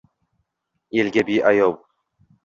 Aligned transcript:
Elga 0.99 1.23
beayov. 1.27 1.77